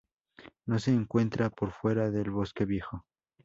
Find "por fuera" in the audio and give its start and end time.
1.51-2.09